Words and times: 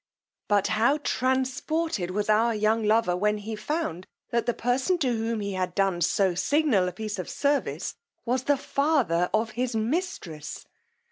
But 0.47 0.65
how 0.69 0.97
transported 1.03 2.09
was 2.09 2.27
our 2.27 2.55
young 2.55 2.83
lover 2.83 3.15
when, 3.15 3.37
he 3.37 3.55
found 3.55 4.07
that 4.31 4.47
the 4.47 4.53
person 4.55 4.97
to 4.97 5.15
whom 5.15 5.41
he 5.41 5.53
had 5.53 5.75
done 5.75 6.01
so 6.01 6.33
signal 6.33 6.87
a 6.87 6.91
piece 6.91 7.19
of 7.19 7.29
service, 7.29 7.93
was 8.25 8.45
the 8.45 8.57
father 8.57 9.29
of 9.31 9.51
his 9.51 9.75
mistress. 9.75 10.65